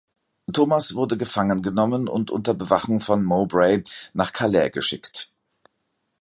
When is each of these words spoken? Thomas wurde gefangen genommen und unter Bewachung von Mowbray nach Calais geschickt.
Thomas 0.51 0.95
wurde 0.95 1.15
gefangen 1.15 1.61
genommen 1.61 2.07
und 2.07 2.31
unter 2.31 2.55
Bewachung 2.55 3.01
von 3.01 3.23
Mowbray 3.23 3.83
nach 4.15 4.33
Calais 4.33 4.71
geschickt. 4.71 5.31